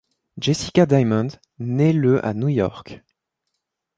[0.39, 1.27] Jessica Diamond
[1.59, 3.03] naît le à New York.